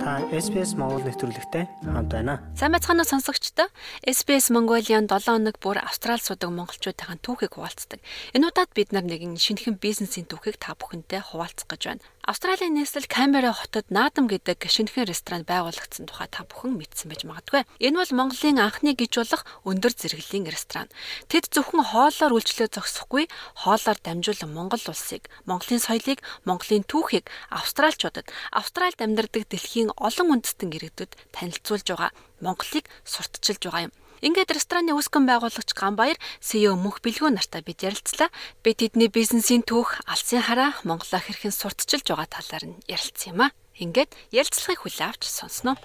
Та 0.00 0.24
SBS 0.32 0.80
Монгол 0.80 1.04
нэвтрүүлэгтэй 1.04 1.68
хамт 1.84 2.08
байна. 2.08 2.40
Сайн 2.56 2.72
байцгаана 2.72 3.04
уу 3.04 3.12
сонсогчдоо? 3.12 3.68
SBS 4.08 4.48
Mongolian 4.48 5.04
7 5.04 5.28
хоног 5.28 5.60
бүр 5.60 5.76
Австрал 5.76 6.16
судаг 6.16 6.48
монголчуудын 6.48 7.20
түүхийг 7.20 7.60
хуваалцдаг. 7.60 8.00
Энэ 8.32 8.48
удаад 8.48 8.72
бид 8.72 8.96
нар 8.96 9.04
нэгэн 9.04 9.36
шинэхэн 9.36 9.76
бизнесийн 9.76 10.24
түүхийг 10.24 10.56
та 10.56 10.72
бүхэнтэй 10.72 11.20
хуваалцах 11.20 11.68
гэж 11.68 11.82
байна. 11.84 12.04
Австралийн 12.20 12.76
нийслэл 12.76 13.08
Камбера 13.08 13.56
хотод 13.56 13.88
Наадам 13.88 14.28
гэдэг 14.28 14.68
шинэхэн 14.68 15.08
ресторан 15.08 15.48
байгуулагдсан 15.48 16.04
тухай 16.04 16.28
та 16.28 16.44
бүхэн 16.44 16.76
мэдсэн 16.76 17.08
байж 17.08 17.24
магадгүй. 17.24 17.64
Энэ 17.80 17.96
бол 17.96 18.12
Монголын 18.12 18.60
анхны 18.60 18.92
гиж 18.92 19.16
болох 19.16 19.48
өндөр 19.64 19.96
зэрэглэлийн 19.96 20.44
ресторан. 20.52 20.92
Тэд 21.32 21.48
зөвхөн 21.48 21.80
хоолоор 21.80 22.36
үйлчлээ 22.36 22.76
зогсохгүй, 22.76 23.24
хоолоор 23.64 23.98
дамжуулан 24.04 24.52
Монгол 24.52 24.84
улсыг, 24.92 25.32
Монголын 25.48 25.80
соёлыг, 25.80 26.20
Монголын 26.44 26.84
түүхийг 26.84 27.24
австралчуудад, 27.48 28.28
Австральд 28.52 29.00
амьдардаг 29.00 29.48
дэлхийн 29.48 29.96
олон 29.96 30.44
үндэстэн 30.44 30.76
иргэдэд 30.76 31.16
танилцуулж 31.32 31.88
байгаа. 31.88 32.12
Монголыг 32.44 32.84
сурталчилж 33.08 33.64
байгаа 33.64 33.88
юм. 33.88 33.92
Ингээд 34.20 34.52
рестораны 34.52 34.92
үүсгэн 34.92 35.24
байгуулагч 35.24 35.72
Ганбаяр 35.72 36.20
CEO 36.44 36.76
Мөнх 36.76 37.00
Бэлгүү 37.00 37.32
нартай 37.32 37.64
бид 37.64 37.80
ярилцлаа. 37.80 38.28
Би 38.60 38.76
тэдний 38.76 39.08
бизнесийн 39.08 39.64
түүх, 39.64 40.04
алсын 40.04 40.44
хараа 40.44 40.76
Монголоо 40.84 41.24
хэрхэн 41.24 41.56
сурталчилж 41.56 42.04
байгаа 42.04 42.28
талаар 42.28 42.64
нь 42.68 42.76
ярилцсан 42.84 43.32
юм 43.32 43.48
а. 43.48 43.56
Ингээд 43.80 44.12
ярилцлагыг 44.28 44.84
хүлээн 44.84 45.08
авч 45.08 45.24
сонсноо. 45.24 45.80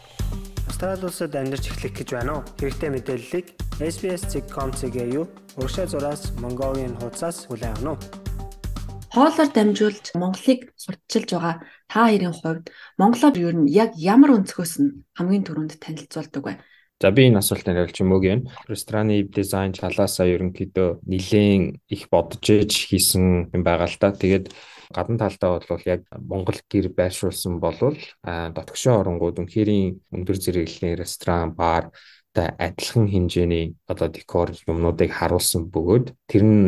Австрали 0.67 1.07
улсад 1.07 1.31
амьдарч 1.31 1.71
эхлэх 1.71 1.95
гэж 1.95 2.09
байна 2.11 2.43
уу? 2.43 2.47
Хэрэгтэй 2.59 2.91
мэдээллийг 2.91 3.47
SBS.com.cg 3.79 4.95
юу? 5.15 5.31
Уршаа 5.55 5.87
зураас 5.87 6.35
Mongolian 6.35 6.99
хуудасаас 6.99 7.47
хүлээн 7.47 7.79
авах 7.79 8.03
нь 8.03 8.35
хоолоор 9.15 9.47
дамжуулж 9.47 10.11
Монголыг 10.11 10.75
сурталчилж 10.75 11.29
байгаа 11.31 11.55
та 11.87 12.11
хоёрын 12.11 12.35
хувьд 12.35 12.67
Монголоор 12.99 13.35
юу 13.39 13.51
нь 13.63 13.71
яг 13.71 13.95
ямар 13.95 14.35
өнцгөөс 14.35 14.73
нь 14.83 15.07
хамгийн 15.15 15.47
түрүүнд 15.47 15.79
танилцуулдаг 15.79 16.43
вэ? 16.43 16.53
За 17.01 17.11
би 17.11 17.27
энэ 17.27 17.43
асуултанд 17.43 17.75
хариулж 17.75 17.99
өгье 17.99 18.31
юм. 18.39 18.41
Рестораны 18.71 19.27
дизайн 19.27 19.75
талаасаа 19.75 20.31
ерөнхийдөө 20.31 21.03
нэлээд 21.03 21.83
их 21.91 22.03
бодож 22.07 22.45
ээж 22.47 22.71
хийсэн 22.87 23.51
юм 23.51 23.61
байгаа 23.67 23.91
л 23.91 23.99
да. 23.99 24.15
Тэгээд 24.15 24.55
гадна 24.95 25.19
талдаа 25.19 25.59
бол 25.59 25.83
яг 25.83 26.07
Монгол 26.15 26.59
гэр 26.71 26.95
байршуулсан 26.95 27.59
болвол 27.59 27.99
дотгошоо 28.23 29.03
оронгууд 29.03 29.43
үнхээрийн 29.43 29.99
өндөр 30.15 30.37
зэрэглэлийн 30.39 30.95
ресторан, 30.95 31.51
бар 31.51 31.91
та 32.31 32.55
адилхан 32.59 33.11
хэмжээний 33.11 33.75
одоо 33.91 34.07
декор 34.07 34.55
юмнуудыг 34.67 35.11
харуулсан 35.11 35.67
бөгөөд 35.67 36.15
тэр 36.31 36.43
нь 36.47 36.63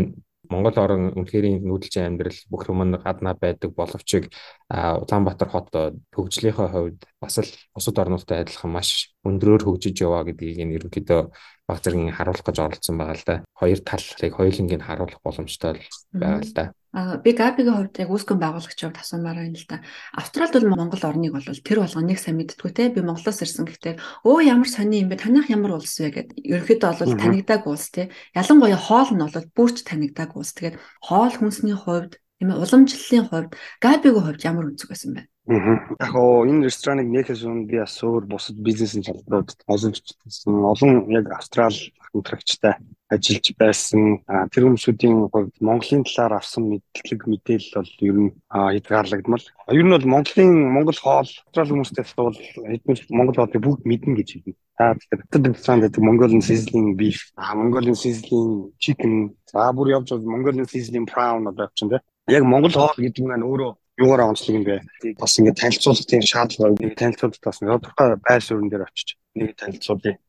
Монгол 0.48 0.80
орн 0.80 1.12
үнэхээр 1.12 1.60
нүүдэлчин 1.60 2.08
амьдрал 2.08 2.40
бүх 2.48 2.72
юм 2.72 2.96
гаднаа 2.96 3.36
байдаг 3.36 3.76
боловч 3.76 4.32
Улаанбаатар 4.72 5.50
хот 5.52 5.68
хөгжлийнхөө 6.16 6.68
хувьд 6.72 7.00
бас 7.22 7.38
л 7.42 7.50
бусад 7.74 7.98
орнуудтай 7.98 8.46
адилхан 8.46 8.72
маш 8.72 9.14
өндрөөр 9.26 9.66
хөгжиж 9.66 10.06
яваа 10.06 10.22
гэдгийг 10.28 10.62
энэ 10.62 10.76
ерөнхийдөө 10.78 11.22
баг 11.68 11.80
зэргийн 11.82 12.14
харуулах 12.14 12.46
гэж 12.46 12.58
оролцсон 12.62 12.96
байгаа 12.98 13.18
л 13.18 13.26
да. 13.26 13.36
Хоёр 13.58 13.80
талыг 13.82 14.34
хоёулангийг 14.38 14.84
харуулах 14.86 15.22
боломжтой 15.26 15.82
байгаа 16.14 16.46
л 16.46 16.54
да. 16.54 16.66
А 16.94 17.18
би 17.18 17.34
Габигийн 17.34 17.76
хувьд 17.76 18.00
яг 18.00 18.10
үүсгэн 18.10 18.40
байгуулагч 18.40 18.80
хувьд 18.80 19.02
асуумаар 19.02 19.38
байна 19.42 19.58
л 19.58 19.68
да. 19.68 19.84
Австралид 20.16 20.64
бол 20.66 20.80
Монгол 20.80 21.04
орныг 21.04 21.34
бол 21.34 21.46
тэр 21.46 21.80
болгоныг 21.84 22.18
сайн 22.22 22.38
мэдтгүү 22.40 22.72
те. 22.72 22.90
Би 22.90 23.02
Монголоос 23.04 23.44
ирсэн 23.44 23.66
гэхдээ 23.68 24.02
өө 24.24 24.40
ямар 24.48 24.70
сони 24.72 25.04
юм 25.04 25.12
бэ? 25.12 25.22
Танайх 25.22 25.52
ямар 25.52 25.78
улс 25.78 25.94
вэ 26.00 26.10
гэд. 26.10 26.30
Ерөнхийдөө 26.38 26.92
бол 27.02 27.18
танигдааг 27.22 27.64
улс 27.68 27.92
те. 27.92 28.10
Ялангуяа 28.34 28.80
хоол 28.80 29.10
нь 29.14 29.22
бол 29.22 29.52
бүрч 29.54 29.86
танигдааг 29.86 30.34
улс. 30.34 30.56
Тэгээд 30.56 30.80
хоол 31.04 31.34
хүнсний 31.36 31.78
хувьд 31.78 32.18
тийм 32.38 32.54
ээ 32.54 32.62
уламжлалын 32.62 33.26
хувьд 33.28 33.52
Габигийн 33.82 34.26
хувьд 34.26 34.46
ямар 34.46 34.70
өнцөг 34.70 34.90
байсан 34.94 35.12
бэ? 35.18 35.22
Яг 35.48 36.14
оо 36.14 36.46
энэ 36.46 36.68
рестораныг 36.68 37.08
нээхээс 37.10 37.48
өмнө 37.48 37.66
би 37.66 37.80
бас 37.82 37.98
өөр 38.04 38.30
бусад 38.30 38.58
бизнесийн 38.62 39.08
салбарууд 39.08 39.56
байсан. 39.66 40.54
Олон 40.72 41.08
яг 41.10 41.32
Австрал 41.34 41.74
хамтрагчтай 42.12 42.76
ажиллаж 43.10 43.48
байсан. 43.56 44.22
Тэр 44.52 44.68
хүмүүсийн 44.68 45.32
хувьд 45.32 45.56
Монголын 45.64 46.04
талаар 46.04 46.44
авсан 46.44 46.68
мэдлэг 46.68 47.22
мэдээлэл 47.32 47.80
бол 47.80 47.92
ер 48.04 48.18
нь 48.28 48.32
хязгаарлагдмал. 48.52 49.46
Ер 49.72 49.86
нь 49.88 49.94
бол 49.96 50.06
Монголын 50.06 50.52
Монгол 50.68 51.00
хоол 51.00 51.26
Австрал 51.26 51.72
хүмүүстэй 51.72 52.06
бол 52.20 52.36
хэдэн 52.36 52.96
Монгол 53.16 53.38
хоолыг 53.40 53.64
бүгд 53.64 53.82
мэднэ 53.88 54.14
гэж 54.20 54.30
хэлнэ. 54.36 54.60
За 54.78 54.94
тэгэхээр 54.94 55.56
ресторан 55.56 55.82
гэдэг 55.82 56.02
Mongolian 56.04 56.44
sizzling 56.44 57.00
beef, 57.00 57.32
Mongolian 57.34 57.98
sizzling 57.98 58.76
chicken, 58.78 59.34
за 59.48 59.72
бүр 59.74 59.96
явж 59.96 60.14
Mongolian 60.22 60.68
sizzling 60.68 61.08
prawn 61.08 61.48
одоо 61.48 61.66
явчихсан 61.66 61.90
тийм. 61.90 62.04
Яг 62.28 62.44
Монгол 62.44 62.76
хоол 62.76 63.00
гэдэг 63.00 63.24
нь 63.24 63.48
өөрөө 63.48 63.72
юугаар 64.04 64.30
онцлог 64.30 64.56
юм 64.60 64.66
бэ? 64.68 64.84
Бас 65.16 65.40
ингээд 65.40 65.58
танилцуулах 65.64 66.06
тийм 66.06 66.22
шаардлага 66.22 66.76
нэг 66.76 66.94
танилцуулалт 67.00 67.44
бас 67.44 67.58
тодорхой 67.64 68.20
байр 68.20 68.44
суурин 68.44 68.70
дээр 68.70 68.84
очиж 68.84 69.16
нэг 69.34 69.56
танилцуулъя 69.56 70.20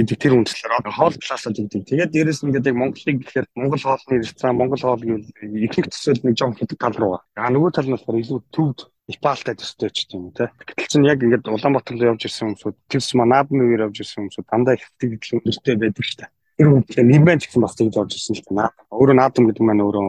гэдэг 0.00 0.16
тэр 0.16 0.32
үндслээр 0.40 0.72
хоол 0.90 1.14
талаасаа 1.14 1.52
гэдэг. 1.52 1.86
Тэгээд 1.86 2.10
дээрэс 2.14 2.40
нь 2.42 2.48
ингээд 2.50 2.70
яг 2.72 2.76
Монголыг 2.80 3.16
гэхээр 3.20 3.46
Монгол 3.54 3.82
хоолны 3.84 4.22
ресторан, 4.24 4.56
Монгол 4.56 4.82
хоол 4.82 5.02
гэвэл 5.04 5.28
ихэнх 5.66 5.92
төсөөл 5.92 6.24
нэг 6.24 6.34
жоон 6.40 6.56
хэдэг 6.56 6.78
тал 6.80 6.96
руу. 6.96 7.20
А 7.36 7.50
нөгөө 7.52 7.70
тал 7.76 7.86
нь 7.86 7.94
болохоор 7.94 8.22
илүү 8.22 8.40
төвд 8.48 8.80
Непалтай 9.10 9.58
төстэй 9.58 9.90
ч 9.90 10.06
юм 10.14 10.30
уу 10.30 10.32
те. 10.32 10.48
Гэтэл 10.62 10.88
чинь 10.88 11.10
яг 11.10 11.18
ингээд 11.20 11.50
Улаанбаатар 11.50 11.98
руу 11.98 12.14
явж 12.14 12.22
ирсэн 12.22 12.54
хүмүүсүүд 12.54 12.76
тэрс 12.86 13.10
манадны 13.18 13.66
үеэр 13.66 13.90
явж 13.90 13.98
ирсэн 13.98 14.30
хүмүүсүүд 14.30 14.46
дандаа 14.46 14.78
их 14.78 14.86
сэтгэл 15.02 15.42
өндөртэй 15.42 15.74
байдаг 15.74 16.04
шүү 16.06 16.18
дээ. 16.22 16.30
Тэр 16.58 16.68
үнэхээр 16.68 17.06
нэмэн 17.08 17.38
ч 17.40 17.48
гэсэн 17.48 17.62
бас 17.62 17.74
тэгж 17.76 17.94
орж 17.96 18.12
ирсэн 18.16 18.36
л 18.36 18.44
байна. 18.50 18.70
Өөрөө 18.92 19.16
наадам 19.16 19.48
гэдэг 19.48 19.64
маань 19.64 19.84
өөрөө 19.84 20.06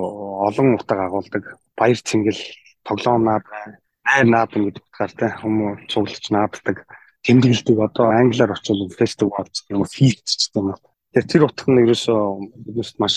олон 0.47 0.75
утга 0.75 1.07
агуулдаг. 1.07 1.43
Баяр 1.79 1.99
цэнгэл 1.99 2.41
тоглоом 2.83 3.23
наад 3.23 3.45
найр 4.03 4.27
наадам 4.27 4.67
гэдэг 4.67 4.83
утгаар 4.83 5.13
те 5.15 5.27
хүмүүс 5.39 5.87
цуглаж 5.87 6.25
нааддаг 6.29 6.77
тэмдэглэдэг 7.23 7.77
одоо 7.79 8.11
англиар 8.11 8.51
очвол 8.51 8.91
фестивал 8.91 9.47
гэх 9.47 9.71
юм 9.71 9.81
уу 9.81 9.87
фист 9.87 10.27
ч 10.27 10.51
гэдэг 10.51 10.59
юм. 10.59 10.75
Тэр 11.13 11.23
тэр 11.29 11.43
утга 11.45 11.69
нь 11.71 11.85
ерөөсөө 11.85 12.21
биднээс 12.67 12.91
маш 12.99 13.15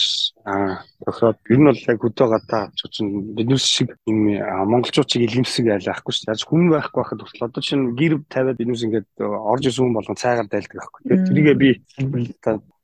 тохиод 1.02 1.40
ер 1.48 1.58
нь 1.58 1.66
бол 1.66 1.80
яг 1.90 1.98
хөдөө 1.98 2.28
гадаа 2.28 2.70
чинь 2.76 3.34
биднээс 3.34 3.64
шиг 3.66 3.96
юм 4.06 4.36
монголчуудыг 4.70 5.26
илэмсэг 5.26 5.66
айл 5.74 5.90
ахгүй 5.90 6.12
шүү 6.12 6.28
дээ. 6.28 6.44
Хүн 6.44 6.70
байхгүй 6.70 7.00
байхад 7.02 7.20
хүртэл 7.24 7.48
одоо 7.48 7.62
чинь 7.64 7.96
гэр 7.96 8.20
тавиад 8.28 8.60
биднээс 8.60 8.84
ингээд 8.86 9.10
орж 9.18 9.64
исэн 9.66 9.90
хүн 9.90 9.96
болгон 9.96 10.20
цайгаар 10.20 10.46
дайлдаг 10.46 10.76
байхгүй. 10.76 11.00
Тэрийгээ 11.24 11.56
би 11.56 11.68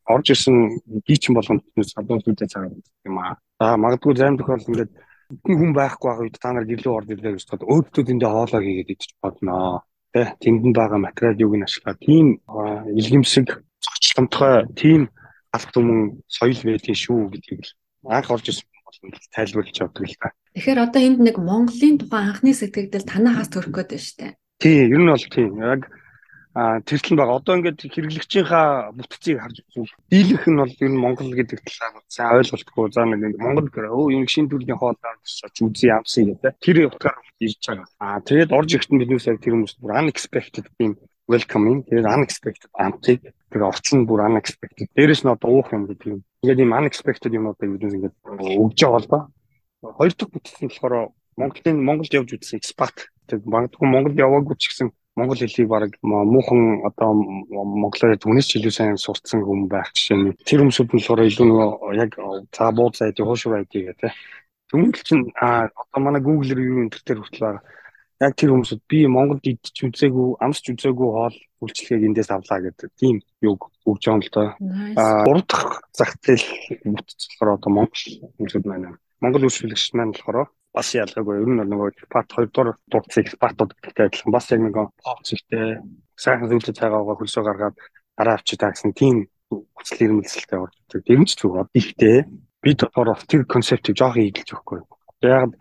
орж 0.07 0.27
исэн 0.35 0.83
гийчин 1.07 1.35
болгон 1.35 1.63
биднээс 1.63 1.95
одоо 1.97 2.19
үедээ 2.19 2.49
цаагаад 2.49 2.75
юм 3.07 3.17
аа. 3.19 3.39
За 3.61 3.77
магадгүй 3.77 4.17
зарим 4.17 4.39
тохиолдолд 4.39 4.69
ингээд 4.69 4.93
хүн 5.45 5.57
хүн 5.59 5.73
байхгүй 5.73 6.09
байгаа 6.11 6.25
үед 6.27 6.37
та 6.43 6.53
нар 6.53 6.67
гэрлөө 6.67 6.97
орж 6.97 7.09
ирлээ 7.11 7.33
гэж 7.39 7.45
бодоод 7.49 7.71
өөдөө 7.73 8.05
тэндээ 8.07 8.31
хоолоо 8.31 8.61
хийгээд 8.61 8.93
идчих 8.93 9.17
бодноо. 9.23 9.83
Тэ 10.13 10.37
тэнд 10.43 10.77
байгаа 10.77 11.01
материал 11.01 11.41
юуг 11.41 11.55
нь 11.57 11.67
ашиглаад 11.67 11.99
тийм 12.05 12.27
илгэмсэг 13.01 13.47
зочломтгой 13.81 14.69
тийм 14.77 15.01
алт 15.57 15.73
өмнө 15.73 16.21
соёл 16.29 16.61
байдгийн 16.61 16.99
шүү 16.99 17.33
гэдгийг 17.33 17.65
анх 18.09 18.29
орж 18.29 18.47
ирсэн 18.51 18.69
бол 18.85 19.17
тайлбарлаж 19.33 19.79
авдаг 19.81 20.05
л 20.05 20.21
та. 20.21 20.29
Тэгэхээр 20.53 20.85
одоо 20.85 21.01
энд 21.01 21.21
нэг 21.25 21.37
Монголын 21.41 21.97
тухайн 21.97 22.29
анхны 22.29 22.53
сэтгэгдэл 22.53 23.09
танахаас 23.09 23.49
төрөх 23.49 23.73
гээд 23.73 23.91
байна 23.93 24.05
шүү 24.05 24.19
дээ. 24.21 24.33
Тий, 24.61 24.79
ер 24.93 25.01
нь 25.01 25.09
бол 25.09 25.27
тийм. 25.33 25.53
Яг 25.65 25.81
тэртэл 26.53 27.17
байгаа. 27.17 27.41
Одоо 27.41 27.55
ингээд 27.57 27.81
хэрэглэгчийнхаа 27.81 28.93
бүтцийг 28.93 29.41
харж 29.41 29.65
үзвэл 29.73 29.97
дийлэнх 30.13 30.45
нь 30.53 30.61
бол 30.61 30.75
ер 30.85 30.91
нь 30.93 31.01
Монгол 31.01 31.33
гэдэг 31.33 31.65
талаар 31.65 32.05
сайн 32.13 32.37
ойлголтгүй. 32.37 32.93
За 32.93 33.09
нэг 33.09 33.41
Монгол 33.41 33.73
гэрээ 33.73 33.89
өө 33.89 34.13
юм 34.13 34.29
шин 34.29 34.53
төрлийн 34.53 34.77
хоолоор 34.77 35.17
очиж 35.17 35.57
үзье 35.65 35.97
ямсан 35.97 36.37
гэдэг. 36.37 36.61
Тэр 36.61 36.93
утгаар 36.93 37.17
ирж 37.41 37.57
байгаа. 37.65 37.89
А 37.97 38.21
тэгээд 38.21 38.53
орж 38.53 38.69
ирэхэд 38.77 39.01
биднээс 39.01 39.29
яг 39.33 39.41
тэр 39.41 39.57
хүмүүс 39.57 39.81
бүр 39.81 39.97
unexpected 39.97 40.69
тийм 40.77 41.01
welcoming 41.25 41.89
тэгээд 41.89 42.05
unexpected 42.05 42.69
амтыг 42.77 43.33
тэр 43.49 43.63
орчин 43.73 44.05
бүр 44.05 44.29
unexpected. 44.29 44.93
Дээрээс 44.93 45.25
нь 45.25 45.33
одоо 45.33 45.49
уух 45.57 45.73
юм 45.73 45.89
гэдэг 45.89 46.05
юм. 46.05 46.21
Ингээд 46.45 46.61
ийм 46.61 46.77
unexpected 46.77 47.33
юм 47.33 47.49
одоо 47.49 47.65
биднээс 47.65 47.97
ингээд 47.97 48.15
өгж 48.61 48.77
байгаа 48.77 49.01
бол 49.01 49.09
ба. 49.09 49.21
Хоёр 49.97 50.13
дахь 50.13 50.33
бүтц 50.37 50.61
нь 50.61 50.69
болохоор 50.69 51.17
Монголын 51.41 51.81
Монголд 51.81 52.13
явж 52.13 52.37
үзсэн 52.37 52.61
expat. 52.61 53.09
Тэгээд 53.25 53.49
магадгүй 53.49 53.89
Монголд 53.89 54.21
яваагүй 54.21 54.57
ч 54.61 54.69
гэсэн 54.69 54.93
монгол 55.17 55.41
хэлийг 55.41 55.69
баг 55.69 55.93
муухан 56.03 56.83
одоо 56.89 57.11
монголоор 57.13 58.17
түнэс 58.17 58.47
ч 58.49 58.57
илүү 58.59 58.73
сайн 58.73 58.97
сурцсан 58.97 59.45
хүн 59.45 59.69
байх 59.69 59.93
жишээ 59.93 60.17
нь 60.17 60.37
тэр 60.47 60.61
хүмүүсүүд 60.65 60.89
нь 60.89 60.97
болохоор 61.01 61.29
илүү 61.29 61.47
нөгөө 61.49 61.71
яг 62.01 62.11
за 62.57 62.73
бууд 62.73 62.95
сайд 62.97 63.21
хуушур 63.21 63.61
айдиг 63.61 63.93
гэдэг 63.93 64.13
Тэгвэл 64.73 65.05
чинь 65.05 65.29
а 65.37 65.69
одоо 65.69 66.01
манай 66.01 66.23
Google-ээр 66.25 66.61
юу 66.65 66.81
энэ 66.89 66.97
төр 66.97 67.21
хүртэл 67.21 67.45
байгаа. 67.45 67.63
Яг 68.25 68.33
тэр 68.41 68.57
хүмүүсд 68.57 68.81
би 68.89 69.05
Монголд 69.05 69.45
идэж 69.45 69.77
үзээгүй, 69.85 70.41
амсч 70.41 70.73
үзээгүй 70.73 71.09
хоол 71.13 71.37
үйлчлэгийг 71.61 72.09
эндээс 72.09 72.33
авлаа 72.33 72.59
гэдэг 72.65 72.89
тийм 72.97 73.21
юг 73.45 73.69
өгж 73.85 74.01
байгаа 74.01 74.17
юм 74.17 74.25
л 74.25 74.33
доо. 74.33 74.49
А 74.97 75.29
гурав 75.29 75.45
дахь 75.45 75.77
зах 75.93 76.17
зээл 76.25 76.49
бүтцлэхээр 76.89 77.51
одоо 77.53 77.69
Монгол 77.69 78.05
хүмүүсд 78.41 78.65
маань 78.65 78.97
Монгол 79.21 79.45
үйлчлэгч 79.45 79.93
маань 79.93 80.17
болохоор 80.17 80.49
бас 80.73 80.89
ялгаагүй. 80.97 81.41
Ер 81.45 81.49
нь 81.53 81.61
нөгөө 81.61 82.09
part 82.09 82.29
2 82.33 82.49
дугаар 82.49 82.77
дурдсан 82.89 83.23
экспатууд 83.23 83.77
гэдэгтэй 83.77 84.07
адилхан 84.09 84.33
бас 84.33 84.47
яг 84.53 84.61
нэг 84.65 84.77
зэгтэй 85.29 85.67
сайхан 86.17 86.49
зүйлс 86.49 86.73
цаагаагаа 86.73 87.17
хөлсөө 87.21 87.45
гаргаад 87.45 87.77
дараа 88.17 88.35
авчи 88.41 88.57
таагсан 88.57 88.93
тийм 88.97 89.29
хүсэл 89.53 90.05
эрмэлзэлтэй 90.09 90.59
орж 90.59 90.75
ирдэг. 90.89 91.03
Дэрэмж 91.05 91.31
зүг. 91.37 91.69
Ихтэй 91.77 92.25
би 92.65 92.71
болохоор 92.73 93.21
тэр 93.29 93.45
концептыг 93.45 93.95
жоох 94.01 94.17
ийдэлж 94.17 94.49
өгөхгүй. 94.57 94.81
Яг 95.29 95.53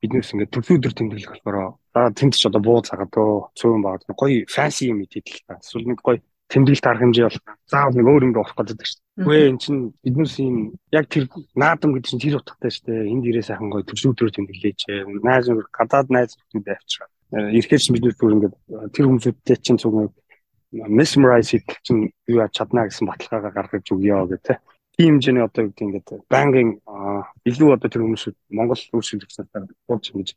биднээс 0.00 0.32
ингээд 0.32 0.52
төрлийн 0.52 0.78
өдөр 0.80 0.94
тэмдэглэх 0.96 1.32
болохоор 1.44 1.76
за 1.92 2.00
тэнд 2.16 2.34
ч 2.36 2.48
одоо 2.48 2.62
буу 2.64 2.80
цагаадөө 2.80 3.56
цөөн 3.56 3.80
баг 3.84 4.00
гоё 4.16 4.48
фэнси 4.48 4.92
юм 4.92 5.04
идээл 5.04 5.44
та. 5.48 5.60
Эсвэл 5.60 5.92
нэг 5.92 6.00
гоё 6.00 6.20
тэмдэглэлт 6.52 6.86
арга 6.86 7.02
хэмжээ 7.04 7.24
болох. 7.24 7.44
Заавал 7.66 7.96
нэг 7.96 8.06
өөр 8.08 8.24
юм 8.28 8.34
болох 8.36 8.54
гэдэг 8.54 8.84
шүү 8.84 9.00
дээ. 9.00 9.24
Үгүй 9.24 9.38
эн 9.48 9.58
чинь 9.58 9.80
биднээс 10.04 10.34
юм 10.44 10.56
яг 10.92 11.06
тэр 11.08 11.24
наадам 11.56 11.90
гэдэг 11.96 12.08
чинь 12.10 12.22
тэр 12.22 12.38
утгатай 12.40 12.70
шүү 12.70 12.84
дээ. 12.88 13.10
Энд 13.10 13.24
ирээ 13.24 13.44
сайхан 13.48 13.70
гоё 13.72 13.84
төрлийн 13.86 14.12
өдрөөр 14.12 14.34
тэмдэглээч. 14.34 14.80
Найз 15.24 15.44
нөхөр 15.48 15.68
гадаад 15.72 16.08
найз 16.12 16.36
нөхдөд 16.36 16.76
авчираа. 16.76 17.08
Ирэхээр 17.32 17.82
чинь 17.82 17.94
бид 17.96 18.16
бүр 18.20 18.34
ингээд 18.36 18.54
тэр 18.92 19.04
хүмүүстэй 19.08 19.56
чинь 19.58 19.80
цуг 19.80 20.12
mesmerize 20.74 21.50
хийх 21.50 21.64
чинь 21.82 22.10
юу 22.26 22.42
яаж 22.42 22.52
чадна 22.52 22.86
гэсэн 22.86 23.06
баталгаагаа 23.06 23.52
гаргаж 23.54 23.86
өгье 23.94 24.26
гэх. 24.26 24.58
Тийм 24.98 25.18
хэмжээний 25.18 25.42
одоо 25.42 25.70
гэдэг 25.70 25.86
ингээд 25.86 26.08
банкинг 26.30 26.82
илүү 27.46 27.70
одоо 27.74 27.88
тэр 27.90 28.02
хүмүүсүүд 28.02 28.36
Монгол 28.50 28.78
үйлчлэгч 28.78 29.34
нартай 29.38 29.62
болж 29.86 30.04
ингэж 30.10 30.28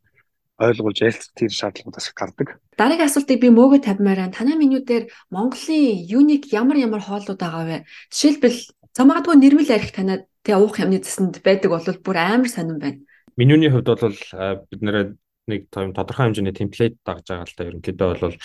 ойлгуулж 0.57 0.97
ярилцах 1.05 1.33
тэр 1.37 1.53
шаардлагуудаас 1.53 2.09
гардаг. 2.17 2.57
Дараагийн 2.77 3.09
асуултыг 3.09 3.37
би 3.37 3.49
мөөгө 3.53 3.85
тавьмаар 3.85 4.33
танай 4.33 4.57
менюдэр 4.57 5.09
Монголын 5.29 6.01
юник 6.09 6.49
ямар 6.49 6.77
ямар 6.81 7.01
хооллууд 7.05 7.37
байгаа 7.37 7.65
вэ? 7.65 7.77
Жишээлбэл 8.09 8.59
замаадгүй 8.97 9.35
нэрмэл 9.37 9.69
арих 9.69 9.93
танад 9.93 10.25
тэг 10.41 10.57
уух 10.57 10.81
юмны 10.81 10.97
засанд 10.97 11.37
байдаг 11.45 11.69
бол 11.69 11.85
бүр 11.85 12.17
амар 12.17 12.49
сонирн 12.49 12.81
байна. 12.81 12.99
Менюний 13.37 13.69
хувьд 13.69 13.85
бол 13.85 14.17
бид 14.73 14.81
нэр 14.81 15.13
нэг 15.45 15.69
тодорхой 15.69 16.33
хэмжээний 16.33 16.57
темплейт 16.57 16.97
дагж 17.05 17.29
байгаа 17.29 17.45
л 17.45 17.53
та 17.53 17.69
ерөнхийдөө 17.69 18.09
бол 18.17 18.35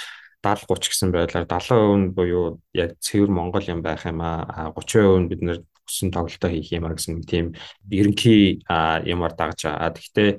70 0.43 0.67
30 0.69 0.91
гэсэн 0.91 1.11
байдлаар 1.15 1.47
70% 1.47 2.13
буюу 2.13 2.59
яг 2.75 2.99
цэвэр 2.99 3.31
Монгол 3.31 3.63
юм 3.63 3.81
байх 3.81 4.05
юм 4.05 4.21
аа 4.21 4.75
30% 4.75 5.23
нь 5.23 5.31
бид 5.31 5.41
нэр 5.41 5.59
хүссэн 5.93 6.09
тоглолтоо 6.09 6.49
хийх 6.49 6.73
юм 6.73 6.89
а 6.89 6.97
гэсэн 6.97 7.21
тийм 7.29 7.53
ерөнхий 7.93 8.65
юмар 8.65 9.37
дагж 9.37 9.69
байгаа. 9.69 9.93
Гэхдээ 9.93 10.31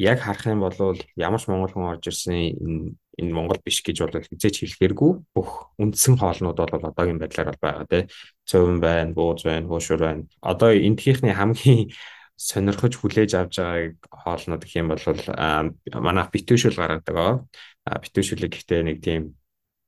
яг 0.00 0.24
харах 0.24 0.48
юм 0.48 0.64
бол 0.64 0.96
ямар 1.20 1.40
ч 1.40 1.52
монгол 1.52 1.68
хүн 1.76 1.92
орж 1.92 2.08
ирсэн 2.08 2.32
энэ 2.32 2.96
энэ 3.20 3.34
монгол 3.36 3.60
биш 3.60 3.84
гэж 3.84 4.08
бол 4.08 4.24
хизээч 4.24 4.64
хэлэхэргүй 4.64 5.12
бүх 5.36 5.68
үндсэн 5.76 6.16
хоолнууд 6.16 6.56
бол 6.56 6.88
одоогийн 6.88 7.20
байдлаар 7.20 7.52
бол 7.52 7.60
байгаа 7.60 7.86
тий. 7.92 8.02
Цөвөн 8.48 8.80
байна, 8.80 9.12
бууз 9.12 9.44
байна, 9.44 9.68
хуушур 9.68 10.00
байна. 10.00 10.24
Одоо 10.40 10.72
эндхийнхний 10.72 11.36
хамгийн 11.36 11.92
сонирхож 12.40 12.96
хүлээж 12.96 13.36
авч 13.36 13.60
байгааг 13.60 14.00
хоолнууд 14.08 14.64
гэх 14.64 14.80
юм 14.80 14.88
бол 14.88 15.04
манайх 15.92 16.32
битүүшүүл 16.32 16.80
гаргадаг. 16.80 17.44
Битүүшүүлэг 17.84 18.50
гэхдээ 18.56 18.80
нэг 18.80 18.98
тийм 19.04 19.36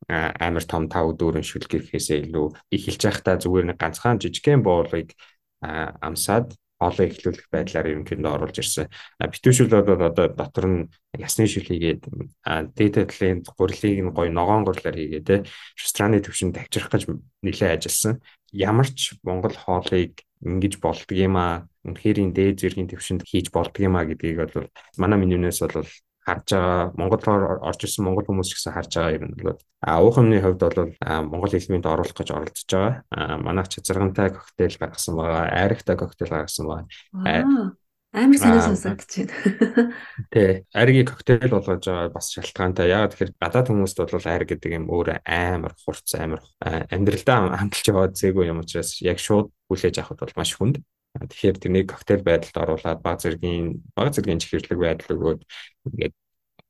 амар 0.09 0.65
том 0.65 0.89
тав 0.89 1.17
дүүрэн 1.17 1.47
шүлгэхээсээ 1.47 2.29
илүү 2.29 2.47
эхэлж 2.75 3.03
байхдаа 3.05 3.37
зүгээр 3.41 3.67
нэг 3.73 3.79
ганцхан 3.81 4.21
жижигхэн 4.21 4.63
буулыг 4.65 5.17
амсаад 5.65 6.53
хоолоо 6.85 7.07
эхлүүлэх 7.09 7.49
байдлаар 7.49 7.87
ерөнхийдөө 7.93 8.33
оруулж 8.35 8.57
ирсэн. 8.61 8.91
Битүүшүүл 9.23 9.73
бол 9.73 10.05
одоо 10.11 10.27
дотор 10.35 10.67
нь 10.69 10.81
ясны 11.17 11.47
шил 11.49 11.65
хийгээд 11.65 12.03
дээдэдлийн 12.45 13.47
гурилыг 13.57 13.99
нь 14.05 14.13
гоё 14.13 14.29
ногоон 14.29 14.67
гурлаар 14.67 14.97
хийгээд 14.99 15.25
те 15.25 15.37
рестораны 15.79 16.21
төвшөнд 16.21 16.55
тавьчих 16.59 16.91
гэж 16.91 17.03
нэлээд 17.41 17.79
ажилласан. 17.79 18.21
Ямар 18.53 18.89
ч 18.91 19.17
Монгол 19.23 19.57
хоолыг 19.57 20.21
ингэж 20.45 20.83
болдго 20.83 21.15
юм 21.15 21.35
а 21.41 21.65
үнэхээр 21.87 22.21
энэ 22.21 22.37
дээд 22.37 22.57
зэргийн 22.61 22.91
төвшөнд 22.91 23.23
хийж 23.25 23.49
болдго 23.55 23.81
юм 23.81 23.97
а 23.97 24.05
гэдгийг 24.05 24.39
бол 24.53 24.69
манай 25.01 25.19
менюнээс 25.23 25.65
бол 25.65 25.89
харж 26.25 26.57
байгаа 26.57 26.93
Монголоор 26.97 27.61
орж 27.61 27.81
ирсэн 27.85 28.05
монгол 28.05 28.27
хүмүүс 28.27 28.49
ч 28.49 28.53
гэсэн 28.57 28.75
харж 28.75 28.93
байгаа 28.97 29.17
юм 29.21 29.37
бол 29.37 29.61
а 29.85 30.01
уухамны 30.01 30.41
хувьд 30.41 30.61
бол 30.65 30.97
монгол 31.05 31.53
хэлмэнд 31.53 31.87
оруулах 31.87 32.17
гэж 32.17 32.29
оролдож 32.33 32.65
байгаа. 32.65 33.37
Манайх 33.45 33.69
чазаргантай 33.69 34.33
коктейл 34.33 34.81
гаргасан 34.81 35.15
байгаа, 35.21 35.45
айрагтай 35.53 35.97
коктейл 35.97 36.33
гаргасан 36.33 36.67
байгаа. 36.67 37.77
Амар 38.15 38.39
санаа 38.39 38.63
сонсогдож 38.63 39.27
байна. 39.27 39.91
Тэ, 40.33 40.63
айргийн 40.71 41.07
коктейл 41.11 41.51
болгож 41.51 41.83
байгаа 41.83 42.15
бас 42.15 42.31
шалтгаантай. 42.31 42.87
Яг 42.87 43.11
тэгэхээр 43.11 43.35
гадаад 43.43 43.69
хүмүүст 43.75 43.99
бол 43.99 44.31
айр 44.31 44.45
гэдэг 44.47 44.71
юм 44.71 44.87
өөр 44.87 45.19
амар 45.27 45.75
хурц 45.83 46.15
амар 46.15 46.39
амьдралдаа 46.63 47.59
хамталж 47.59 47.87
яваад 47.91 48.15
зээгүй 48.15 48.47
юм 48.55 48.63
учраас 48.63 49.03
яг 49.03 49.19
шууд 49.19 49.51
хүлээж 49.67 49.99
авахд 49.99 50.23
бол 50.23 50.39
маш 50.39 50.55
хүнд. 50.55 50.79
Тэгэхээр 51.15 51.57
тэрнийг 51.63 51.87
коктейл 51.91 52.27
байдалд 52.27 52.57
оруулаад 52.59 53.01
баг 53.07 53.19
зэргийн 53.23 53.87
баг 53.95 54.11
зэргийн 54.11 54.43
чихэрлэг 54.43 54.79
байдал 54.83 55.15
өгөөд 55.15 55.41
ингээд 55.87 56.15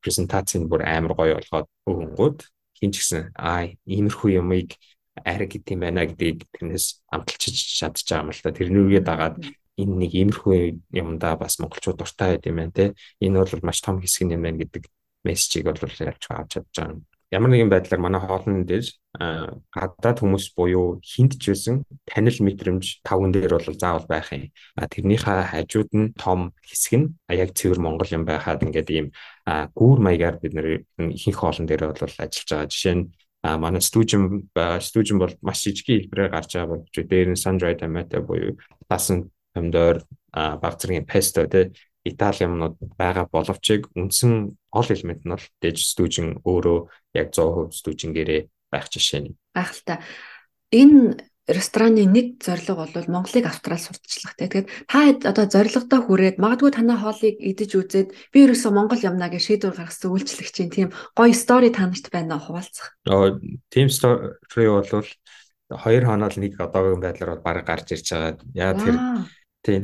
презентацийн 0.03 0.69
бүр 0.69 0.85
амар 0.85 1.13
гоё 1.17 1.33
болгоод 1.41 1.67
өгөнгүүд 1.89 2.37
хин 2.77 2.91
ч 2.93 2.95
гэсэн 3.01 3.33
аа 3.33 3.73
иймэрхүү 3.89 4.29
юмыг 4.37 4.77
арай 5.25 5.47
гэдэг 5.49 5.73
юм 5.73 5.81
байна 5.81 6.05
гэдгийг 6.05 6.45
тэрнээс 6.53 7.01
амталчиж 7.09 7.55
чадчих 7.79 8.05
байгаа 8.05 8.21
юм 8.21 8.29
л 8.29 8.43
та. 8.43 8.53
Тэрнүүгээ 8.53 9.01
дагаад 9.01 9.35
энэ 9.81 9.95
нэг 10.01 10.11
иймэрхүү 10.13 10.55
юмдаа 10.93 11.33
бас 11.41 11.57
монголчууд 11.57 11.97
дуртай 11.97 12.37
байд 12.37 12.45
юм 12.45 12.57
байна 12.61 12.75
те. 12.77 12.85
Энэ 13.25 13.41
бол 13.41 13.65
маш 13.65 13.79
том 13.81 13.97
хэсэг 13.97 14.29
юм 14.29 14.45
байна 14.45 14.61
гэдэг 14.61 14.83
мессежийг 15.25 15.65
бол 15.65 15.81
ялч 15.81 16.23
авч 16.29 16.51
чадж 16.53 16.69
байгаа 16.69 16.93
юм 16.93 17.01
ямар 17.31 17.49
нэгэн 17.49 17.69
байдлаар 17.71 18.01
манай 18.01 18.21
хоолны 18.21 18.65
дээр 18.65 18.85
гадаад 19.73 20.17
хүмүүс 20.21 20.53
буюу 20.53 21.01
хинт 21.01 21.39
ч 21.41 21.53
байсан 21.53 21.75
танил 22.05 22.37
мэдрэмж 22.43 23.01
тавган 23.01 23.31
дээр 23.33 23.57
бол 23.57 23.69
заавал 23.73 24.05
байх 24.05 24.29
юм. 24.33 24.51
Тэрнийхээ 24.77 25.41
хажууд 25.51 25.91
нь 25.95 26.13
том 26.13 26.53
хэсэг 26.61 26.93
нь 26.99 27.07
яг 27.31 27.55
цэвэр 27.57 27.79
монгол 27.81 28.11
юм 28.11 28.23
байхад 28.25 28.61
ингээд 28.61 28.89
ийм 28.93 29.07
гүүр 29.45 29.99
маягаар 30.03 30.37
бид 30.37 30.53
нэр 30.53 30.67
ихэнх 30.99 31.39
хоолн 31.39 31.65
дээр 31.65 31.89
бол 31.89 31.97
ажиллаж 31.97 32.49
байгаа. 32.49 32.69
Жишээ 32.69 32.95
нь 32.95 33.05
а 33.45 33.57
манай 33.57 33.81
стужин 33.81 34.49
байгаа 34.53 34.81
стужин 34.81 35.17
бол 35.21 35.33
маш 35.41 35.61
жижигхэн 35.63 36.09
хэлбэрээр 36.09 36.33
гарч 36.33 36.49
байгаа 36.53 36.69
болж 36.71 36.89
дээр 36.93 37.29
нь 37.33 37.41
sun 37.41 37.57
dried 37.61 37.79
tomato 37.81 38.21
буюу 38.25 38.57
тасан 38.89 39.29
помидор 39.53 40.01
баг 40.33 40.73
зэргийн 40.81 41.05
песто 41.05 41.45
тий 41.45 41.71
Итали 42.05 42.45
юмнууд 42.45 42.77
байгаа 43.01 43.25
боловч 43.25 43.89
үндсэн 43.97 44.53
гол 44.69 44.89
элемент 44.93 45.25
нь 45.25 45.33
бол 45.33 45.45
дэж 45.61 45.77
стужин 45.81 46.37
өөрөө 46.45 46.79
яг 47.17 47.33
100% 47.33 47.73
стужингээрээ 47.73 48.41
байх 48.69 48.85
жишээ 48.93 49.21
нь. 49.25 49.33
Та. 49.57 49.99
Энэ 50.69 51.17
рестораны 51.47 52.05
нэг 52.09 52.41
зорилго 52.41 52.85
бол 52.89 53.05
Монголыг 53.07 53.45
австрал 53.45 53.77
сурталчлах 53.77 54.33
те. 54.33 54.49
Тэгэхээр 54.49 54.65
та 54.89 55.29
одоо 55.29 55.45
зорилгодоо 55.45 56.01
хүрээд 56.01 56.41
магадгүй 56.41 56.71
танай 56.73 56.97
хоолыг 56.97 57.37
идэж 57.37 57.71
үзээд 57.77 58.09
би 58.33 58.37
ерөөсөө 58.49 58.71
Монгол 58.73 59.01
юмнаа 59.05 59.29
гэж 59.29 59.43
шийдвэр 59.45 59.77
гаргасан 59.77 60.09
үйлчлэг 60.09 60.49
чинь 60.49 60.73
тийм 60.73 60.89
гоё 61.13 61.33
стори 61.37 61.69
танарт 61.69 62.09
байна 62.09 62.41
хуваалцах. 62.41 62.97
Аа 63.05 63.37
тийм 63.69 63.93
стори 63.93 64.69
бол 64.73 65.05
хоёр 65.69 66.03
хоноод 66.05 66.35
нэг 66.41 66.57
одоогийн 66.57 67.01
байдлаар 67.01 67.37
бол 67.37 67.45
баг 67.45 67.61
гарч 67.61 67.93
ирж 67.93 68.09
байгаа. 68.09 68.41
Яа 68.57 68.73
тэр 68.73 68.95
тийм 69.61 69.81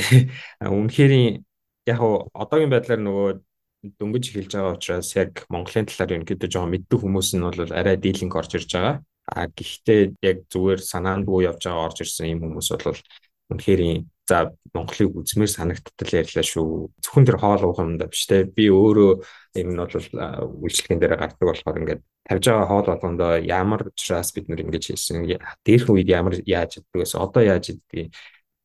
үнэхээр 0.66 1.46
яг 1.88 2.00
одоогийн 2.34 2.74
байдлаар 2.74 3.02
нөгөө 3.02 3.30
дөнгөж 3.98 4.24
эхэлж 4.30 4.52
байгаа 4.54 4.78
учраас 4.78 5.10
яг 5.18 5.46
Монголын 5.50 5.90
талаар 5.90 6.14
ерөнхийдөө 6.14 6.50
жоохон 6.54 6.74
мэддэг 6.74 7.00
хүмүүс 7.02 7.30
нь 7.34 7.46
бол 7.46 7.74
арай 7.74 7.98
дийлэнх 7.98 8.38
орж 8.38 8.52
ирж 8.62 8.70
байгаа. 8.78 8.96
А 9.26 9.48
гэхдээ 9.50 10.02
яг 10.22 10.38
зүгээр 10.54 10.82
санаа 10.86 11.18
нь 11.18 11.26
буу 11.26 11.42
явж 11.42 11.66
байгаа 11.66 11.90
орж 11.90 11.98
ирсэн 12.06 12.30
юм 12.38 12.40
хүмүүс 12.46 12.70
бол 12.78 13.02
үнэхээр 13.50 13.82
за 14.30 14.54
Монголыг 14.74 15.12
үзмээр 15.18 15.52
санагдтал 15.52 16.14
ярьлаа 16.14 16.46
шүү. 16.46 16.94
Зөвхөн 17.04 17.26
тэр 17.28 17.38
хоол 17.42 17.64
уух 17.68 17.80
юм 17.84 17.98
да 17.98 18.08
биш 18.08 18.24
те. 18.30 18.46
Би 18.46 18.70
өөрөө 18.70 19.12
юм 19.60 19.70
нь 19.74 19.82
бол 19.82 19.92
үйлчлэгэн 20.62 21.00
дээр 21.02 21.18
гардаг 21.20 21.46
болохоор 21.50 21.80
ингээд 21.82 22.02
тавьж 22.30 22.44
байгаа 22.48 22.68
хоол 22.70 22.88
болгондоо 22.88 23.32
ямар 23.44 23.82
учраас 23.92 24.32
бид 24.32 24.48
нэр 24.48 24.64
ингэж 24.64 24.84
хийсэн. 24.94 25.26
Дээрх 25.66 25.88
үед 25.92 26.08
ямар 26.08 26.40
яаж 26.46 26.80
иддгээс 26.80 27.20
одоо 27.20 27.44
яаж 27.44 27.76
иддэг 27.76 28.16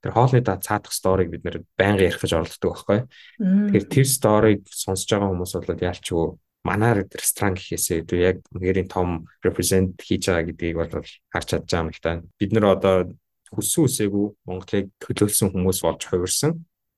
тэр 0.06 0.14
хоолны 0.14 0.40
да 0.46 0.54
цаадах 0.54 0.94
сториг 0.94 1.34
бид 1.34 1.42
нэр 1.42 1.66
байнга 1.74 2.06
ярих 2.06 2.22
гэж 2.22 2.32
оролддог 2.38 2.78
байхгүй. 2.78 2.98
Тэгэхээр 3.42 3.86
тэр 3.90 4.06
сториг 4.06 4.60
сонсож 4.70 5.10
байгаа 5.10 5.30
хүмүүс 5.34 5.52
бол 5.58 5.82
яалчгүй 5.82 6.26
манаар 6.62 6.98
ресторан 7.10 7.58
гэхээсээ 7.58 8.06
илүү 8.06 8.20
яг 8.22 8.36
нэгэрийн 8.54 8.86
том 8.86 9.26
represent 9.42 9.98
хийж 9.98 10.30
байгаа 10.30 10.46
гэдгийг 10.46 10.76
бол 10.78 10.90
харж 11.34 11.46
чадж 11.50 11.66
байгаа 11.66 11.82
юм 11.82 11.90
л 11.90 12.02
та. 12.02 12.22
Бид 12.38 12.50
нэр 12.54 12.66
одоо 12.70 12.96
хүссэн 13.50 13.86
үсээгүй 13.86 14.26
Монголыг 14.46 14.86
төлөөлсөн 15.02 15.50
хүмүүс 15.50 15.78
болж 15.82 16.02
хувирсан. 16.06 16.52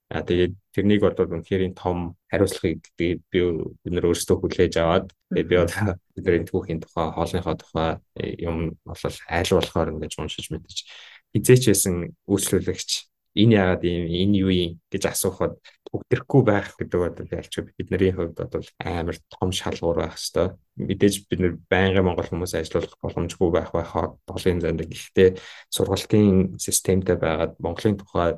А 0.09 0.25
тэгээд 0.25 0.57
тэрнийг 0.73 1.05
бол 1.05 1.13
үнэхээр 1.13 1.77
том 1.77 2.17
хариуцлагыг 2.33 2.81
би 2.97 3.21
бид 3.29 3.77
нэр 3.85 4.09
өөрсдөө 4.09 4.37
хүлээж 4.41 4.75
аваад 4.81 5.13
тэгээд 5.37 5.49
би 5.53 5.57
одоо 5.61 6.01
бидний 6.17 6.49
түүхийн 6.49 6.81
тухай, 6.81 7.13
хоолныхоо 7.13 7.57
тухай 7.61 8.01
юм 8.41 8.73
бол 8.89 8.97
айл 9.29 9.53
болохоор 9.53 9.93
ингэж 9.93 10.13
уншиж 10.17 10.49
мэдэж 10.49 10.89
хизээч 11.35 11.65
байсан 11.69 11.95
үйлчлүүлэгч 12.29 12.91
энэ 13.39 13.55
яагаад 13.55 13.83
юм 13.85 14.05
энэ 14.09 14.37
юу 14.43 14.51
юм 14.51 14.73
гэж 14.91 15.03
асуухад 15.13 15.55
төгдөрөхгүй 15.89 16.43
байх 16.45 16.75
гэдэг 16.77 17.01
бол 17.01 17.33
ялч 17.39 17.53
бидний 17.77 18.13
хувьд 18.13 18.37
бол 18.37 18.69
амар 18.83 19.17
том 19.31 19.51
шалгуур 19.53 19.99
байх 20.03 20.17
хэвээр 20.19 20.53
мэдээж 20.89 21.15
бид 21.29 21.41
нэр 21.41 21.55
байнгын 21.71 22.05
монгол 22.05 22.29
хүмүүс 22.29 22.55
ажиллах 22.59 22.93
боломжгүй 22.99 23.51
байх 23.53 23.71
байхаа 23.73 24.17
долын 24.27 24.61
занд 24.61 24.83
гэхдээ 24.85 25.39
сургалтын 25.71 26.59
системтэй 26.59 27.17
байгаад 27.17 27.55
монголын 27.63 27.97
тухай 28.01 28.31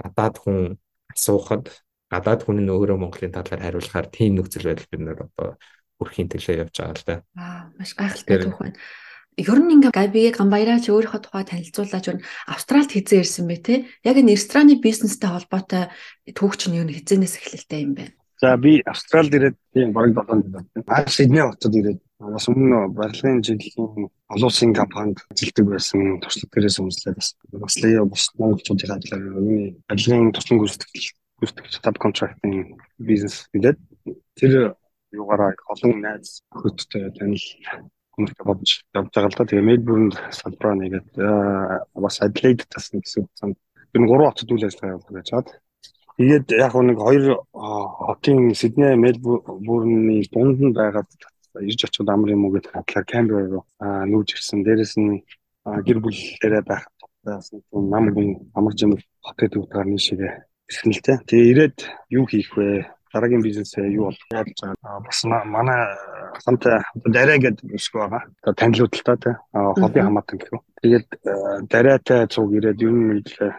гадаад 0.00 0.36
хүн 0.42 0.58
асуухад 1.12 1.68
гадаад 2.10 2.40
хүн 2.42 2.64
нь 2.64 2.72
өөрөө 2.72 2.98
монголын 2.98 3.34
талаар 3.36 3.62
хариулахаар 3.62 4.06
тийм 4.08 4.38
нөхцөл 4.38 4.70
байдал 4.70 4.90
бид 4.90 5.02
нэр 5.02 5.20
одоо 5.28 5.48
хүрхийн 5.98 6.30
төлөө 6.30 6.56
явж 6.62 6.74
байгаа 6.78 6.96
л 6.96 7.04
да. 7.06 7.16
Аа 7.36 7.62
маш 7.76 7.92
гайхалтай 7.98 8.38
түүх 8.42 8.58
байна 8.58 8.78
ер 9.38 9.58
нь 9.62 9.72
ингээ 9.78 9.94
Габи 9.94 10.34
Гамбаяра 10.34 10.82
ч 10.82 10.90
өөрийнхөө 10.90 11.22
тухай 11.22 11.46
танилцуулаад 11.46 12.08
ер 12.10 12.16
нь 12.18 12.26
Австралид 12.50 12.90
хизээ 12.90 13.22
ирсэн 13.22 13.46
бэ 13.46 13.56
те. 13.62 13.74
Яг 14.02 14.18
энэ 14.18 14.34
рестораны 14.34 14.82
бизнестэй 14.82 15.30
холбоотой 15.30 15.94
түүх 16.34 16.58
чинь 16.58 16.82
юу 16.82 16.86
н 16.86 16.90
хизээнээс 16.90 17.38
эхлэлтэй 17.38 17.80
юм 17.86 17.92
бэ? 17.94 18.18
За 18.42 18.58
би 18.58 18.82
Австралид 18.82 19.34
ирээд 19.34 19.56
тийм 19.74 19.94
бараг 19.94 20.14
7 20.14 20.42
жил 20.42 20.52
байна. 20.58 20.68
Аа 20.90 21.06
Сидней 21.06 21.42
хотод 21.46 21.74
ирээд 21.74 22.00
бас 22.18 22.46
өмнө 22.50 22.90
барилгын 22.94 23.42
жилийн 23.46 24.10
олон 24.30 24.48
улсын 24.50 24.74
компанид 24.74 25.22
ажилладаг 25.30 25.66
байсан. 25.70 26.18
Туршлага 26.22 26.50
дээрээс 26.54 26.78
үнслээд 26.82 27.18
бас 27.62 27.74
Лео 27.82 28.06
бас 28.06 28.30
монголчуудын 28.38 28.90
хадлаар 28.90 29.42
миний 29.42 29.78
барилгын 29.86 30.34
туслан 30.34 30.58
гүйцэтгэл 30.58 31.14
гүйцэтгэгч 31.42 31.74
саб 31.82 31.98
контрактинг 31.98 32.78
бизнес 32.98 33.46
гэдэг. 33.54 33.78
Тэр 34.38 34.74
юугаараа 35.14 35.54
олон 35.70 35.98
найз 36.02 36.42
хөттэй 36.50 37.10
танил 37.18 37.42
хүмүүст 38.18 38.42
бодож 38.42 38.70
байгаа 38.90 39.30
л 39.30 39.38
да. 39.38 39.46
Тэгээ 39.46 39.62
Мельбурнд 39.62 40.14
салбараа 40.34 40.74
нэгээд 40.74 41.08
бас 41.94 42.18
Адлейд 42.18 42.66
тасна 42.66 42.98
гэсэн. 42.98 43.30
Тэр 43.38 44.00
нь 44.02 44.10
гурван 44.10 44.34
хотод 44.34 44.50
үйл 44.50 44.66
ажиллагаа 44.66 44.98
явуулж 44.98 45.14
байж 45.14 45.28
чад. 45.30 45.48
Тэгээд 46.18 46.46
яг 46.58 46.74
нэг 46.74 46.98
хоёр 46.98 47.46
хотын 47.54 48.54
Сидней, 48.58 48.98
Мельбурны 48.98 50.18
дунд 50.34 50.58
нь 50.58 50.74
байгаад 50.74 51.06
ирж 51.62 51.80
очиод 51.86 52.10
амар 52.10 52.34
юм 52.34 52.50
уу 52.50 52.58
гэдэг 52.58 52.74
хатлаар 52.74 53.06
Камбера 53.06 53.46
руу 53.46 53.64
нүүж 53.78 54.34
ирсэн. 54.34 54.66
Дээрэс 54.66 54.98
нь 54.98 55.22
гэр 55.62 56.02
бүлээрээ 56.02 56.62
байх 56.66 56.90
бас 57.22 57.54
нам 57.72 58.10
гүн 58.10 58.50
амарч 58.58 58.82
юм 58.82 58.98
хотод 59.22 59.54
үүдгээр 59.54 59.88
нийшээ 59.94 60.18
ирсэн 60.66 60.90
л 60.90 61.02
дээ. 61.06 61.18
Тэгээ 61.22 61.50
ирээд 61.54 61.78
юу 62.10 62.26
хийх 62.26 62.50
вэ? 62.58 62.98
дараагийн 63.12 63.42
бизнесээ 63.42 63.92
юу 63.96 64.04
болох 64.10 64.26
байгаа 64.30 65.00
бас 65.00 65.24
манай 65.24 65.80
хамтаа 66.44 66.78
дараа 67.06 67.38
гэдэг 67.38 67.74
өсгөө 67.78 68.00
байгаа. 68.02 68.22
Одоо 68.42 68.54
танилуудалтай 68.54 69.16
тий. 69.22 69.34
Хобби 69.52 70.00
хамаатан 70.00 70.38
гэх 70.38 70.52
юм. 70.52 70.62
Тэгээд 70.82 71.08
дараатай 71.70 72.26
цуг 72.28 72.52
ирээд 72.54 72.82
ер 72.82 72.92
нь 72.92 73.08
мэдлээ 73.10 73.52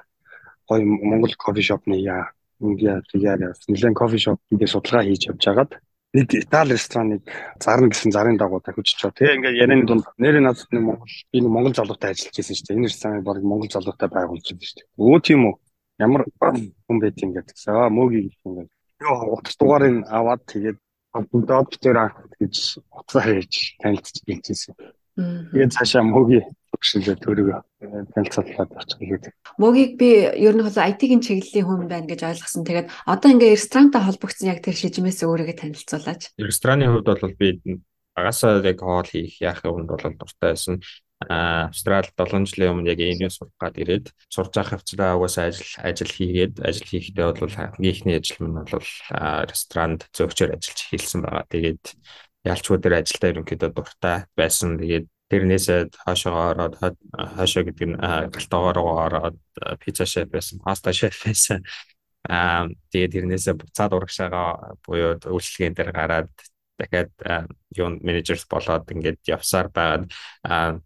гоё 0.69 0.83
Монгол 0.85 1.33
кофе 1.37 1.61
шопны 1.61 1.95
яа 1.99 2.31
Индиа 2.59 3.01
тэгээд 3.11 3.67
нэлээд 3.67 3.95
кофе 3.95 4.17
шоп 4.17 4.39
ингээд 4.51 4.73
судалгаа 4.73 5.03
хийж 5.07 5.31
явж 5.31 5.43
байгаад 5.45 5.71
нэг 6.13 6.33
Итали 6.33 6.73
рестораныг 6.73 7.21
зарна 7.61 7.87
гэсэн 7.87 8.11
зарын 8.11 8.37
дагуу 8.37 8.61
дахиж 8.61 8.97
чоо. 8.97 9.11
Тэгээ 9.13 9.35
ингээд 9.37 9.59
ярианы 9.61 9.85
дунд 9.85 10.05
нэрээ 10.17 10.41
надад 10.41 10.69
нэг 10.73 10.83
Монгол 10.83 11.13
би 11.31 11.37
нэг 11.39 11.51
Монгол 11.53 11.75
залуутай 11.77 12.11
ажиллаж 12.11 12.35
байсан 12.35 12.55
шүү 12.55 12.65
дээ. 12.65 12.77
Энэ 12.77 12.89
рестораныг 12.89 13.23
баг 13.23 13.37
Монгол 13.45 13.69
залуутай 13.69 14.09
байгуулж 14.09 14.47
байсан 14.49 14.65
шүү 14.65 14.77
дээ. 14.81 14.89
Өө 14.97 15.19
тийм 15.21 15.41
үү. 15.45 15.55
Ямар 16.01 16.21
хүн 16.33 16.97
байт 16.97 17.17
юм 17.21 17.31
гэдэг. 17.37 17.55
Аа 17.69 17.89
мөөгийг 17.93 18.33
ингээд 18.41 18.69
ёо 19.05 19.37
утас 19.37 19.55
дугаарыг 19.55 19.95
аваад 20.09 20.41
тэгээд 20.49 20.77
бүгд 21.13 21.81
дээр 21.81 22.13
гэж 22.39 22.55
утсаа 22.93 23.23
хийж 23.25 23.79
танилцж 23.81 24.21
хэлжсэн. 24.25 24.75
Тэгээд 25.19 25.75
цаашаа 25.75 26.03
мөгийн 26.05 26.47
төгшөлөө 26.71 27.15
төрөг 27.19 27.47
танилцуулаад 28.15 28.71
очих 28.77 28.99
гэдэг. 29.03 29.33
Мөгийг 29.59 29.91
би 29.99 30.09
ер 30.31 30.55
нь 30.55 30.63
бол 30.63 30.71
IT-ийн 30.71 31.19
чиглэлийн 31.19 31.65
хүн 31.67 31.89
байна 31.91 32.07
гэж 32.07 32.23
ойлгосон. 32.23 32.63
Тэгээд 32.63 32.87
одоо 33.09 33.29
ингээ 33.33 33.57
ресторантай 33.57 34.01
холбогдсон 34.05 34.47
яг 34.53 34.63
тэр 34.63 34.77
шижмээс 34.79 35.25
өөрийгөө 35.27 35.57
танилцуулаач. 35.59 36.21
Рестораны 36.39 36.87
хувьд 36.87 37.09
бол 37.09 37.35
би 37.35 37.81
багасаа 38.15 38.63
яг 38.63 38.79
хоол 38.79 39.09
хийх 39.09 39.41
яах 39.43 39.65
юмд 39.65 39.89
бол 39.89 39.99
дуртай 39.99 40.55
байсан. 40.55 40.79
Австрал 41.27 42.07
7 42.15 42.47
жилийн 42.47 42.71
өмнө 42.79 42.95
яг 42.95 43.03
энэ 43.03 43.27
сурах 43.27 43.51
гад 43.59 43.75
ирээд 43.75 44.15
сурж 44.31 44.55
авах 44.55 44.79
хвцлаа 44.79 45.19
угаасаа 45.19 45.51
ажил 45.51 45.67
ажил 45.83 46.11
хийгээд 46.15 46.63
ажил 46.63 46.87
хийхдээ 46.87 47.27
бол 47.35 47.51
хамгийн 47.59 47.91
ихний 47.91 48.15
ажил 48.15 48.39
минь 48.39 48.55
бол 48.63 48.87
ресторанд 49.51 50.07
зөөгчөөр 50.15 50.55
ажиллаж 50.55 50.79
эхэлсэн 50.87 51.19
байгаа. 51.27 51.43
Тэгээд 51.51 51.83
ялчгүй 52.47 52.77
дээр 52.79 52.95
ажилдаа 53.03 53.29
ерөнхийдөө 53.35 53.71
дуртай 53.75 54.17
байсан. 54.39 54.79
Тэгээд 54.79 55.05
тэрнээсээ 55.29 55.79
хаашаа 56.07 56.55
ороод 56.55 56.73
хаашаа 56.79 57.63
гэдэг 57.67 57.87
нь 57.91 57.97
галтаагаар 58.33 58.79
ороод 58.79 59.37
пицца 59.83 60.05
шеф 60.07 60.31
байсан, 60.31 60.63
паста 60.63 60.95
шеф 60.95 61.19
байсан. 61.27 61.59
Аа 62.31 62.71
тэгээд 62.91 63.13
тэрнээсээ 63.15 63.55
буцаад 63.59 63.91
урагшаага 63.91 64.75
буюу 64.87 65.19
үйлчлэгийн 65.19 65.75
дээр 65.75 65.91
гараад 65.91 66.31
дахиад 66.79 67.11
юу 67.75 67.89
менежерс 67.99 68.47
болоод 68.47 68.87
ингээд 68.87 69.19
явсаар 69.27 69.67
байгаад 69.69 70.07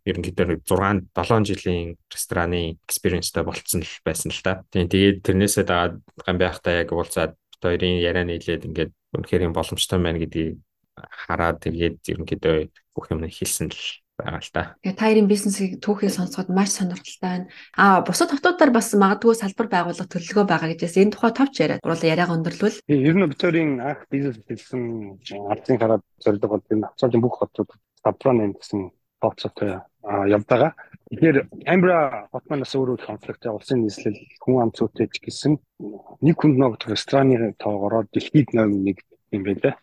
ерөнхийдөө 0.09 0.65
6 0.65 1.13
7 1.13 1.45
жилийн 1.47 1.95
рестораны 2.09 2.81
экспириенстэй 2.89 3.43
болцсон 3.45 3.85
л 3.85 3.95
байсан 4.03 4.33
л 4.33 4.41
та. 4.41 4.65
Тэгээд 4.73 5.23
тэрнээсээ 5.23 5.65
дагаад 5.69 6.01
гамбайхтай 6.25 6.83
яг 6.83 6.89
уулзаад 6.91 7.38
хоёрын 7.62 8.01
яриа 8.01 8.25
нийлээд 8.27 8.67
ингээд 8.67 8.91
үнэхээр 9.15 9.45
юм 9.47 9.53
боломжтой 9.53 10.00
байна 10.01 10.19
гэдгийг 10.19 10.59
хараад 10.97 11.57
тэгээд 11.63 11.97
ерөнхийдөө 12.12 12.57
бүх 12.93 13.05
юм 13.13 13.23
хэлсэн 13.23 13.69
л 13.71 13.81
байгаа 14.17 14.41
л 14.41 14.51
та. 14.53 14.63
Тэгээ 14.86 14.98
та 14.98 15.05
хоёрын 15.10 15.27
бизнесийг 15.27 15.72
түүхийг 15.82 16.13
сонсоход 16.13 16.53
маш 16.53 16.70
сонирхолтой 16.77 17.17
байна. 17.22 17.46
Аа 17.74 18.05
бусад 18.05 18.29
хотуудаар 18.29 18.72
бас 18.72 18.93
магадгүй 18.93 19.34
салбар 19.34 19.67
байгуулах 19.74 20.05
төлөвлөгөө 20.05 20.46
байгаа 20.46 20.70
гэжээс 20.74 21.01
энэ 21.01 21.13
тухай 21.17 21.34
товч 21.34 21.53
яриад 21.58 21.82
уруулаа 21.82 22.12
яриага 22.13 22.36
өндөрлвөл. 22.38 22.77
Ер 22.86 23.15
нь 23.17 23.25
Викторийн 23.25 23.82
анх 23.82 24.05
бизнес 24.13 24.38
хэлсэн 24.46 25.17
ардын 25.50 25.82
хараад 25.82 26.03
зорилго 26.22 26.48
бол 26.48 26.63
энэ 26.70 26.88
хацаалын 26.93 27.24
бүх 27.25 27.36
хотууд 27.41 27.70
салбараа 28.05 28.36
нэмсэн 28.38 28.82
тооцоотой 29.17 29.82
явж 30.05 30.46
байгаа. 30.46 30.72
Тэгэхээр 31.10 31.38
Canberra 31.65 32.27
хот 32.29 32.46
манаас 32.50 32.74
өөрөө 32.75 32.98
конфликт 33.01 33.46
улсын 33.50 33.82
нийслэл 33.82 34.17
хүн 34.43 34.62
ам 34.62 34.72
цөөтэй 34.75 35.08
ч 35.10 35.25
гэсэн 35.25 35.58
нэг 36.22 36.36
хүнд 36.38 36.58
ногдох 36.60 36.91
рестораны 36.91 37.53
тоогоороо 37.58 38.05
дэлхийд 38.13 38.53
номер 38.53 39.00
1 39.32 39.39
юм 39.39 39.43
байлаа. 39.48 39.74